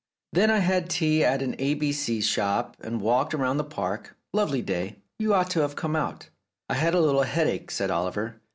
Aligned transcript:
"Then 0.33 0.49
I 0.49 0.57
had 0.57 0.89
tea 0.89 1.23
at 1.23 1.43
an 1.43 1.55
A 1.59 1.75
B 1.75 1.91
C 1.91 2.21
shop, 2.21 2.75
and 2.81 3.01
walked 3.03 3.35
round 3.35 3.59
the 3.59 3.63
Park. 3.63 4.15
Lovely 4.33 4.63
day: 4.63 4.95
you 5.19 5.31
ought 5.35 5.51
to 5.51 5.59
have 5.59 5.75
come 5.75 5.95
out."" 5.95 6.29
I 6.69 6.73
had 6.73 6.95
a 6.95 6.99
little 7.01 7.21
headache," 7.21 7.69
said 7.69 7.91
Oliver. 7.91 8.41